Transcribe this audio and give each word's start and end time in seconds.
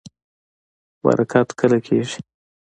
برکت 1.03 1.47
کله 1.59 1.77
کیږي؟ 1.85 2.19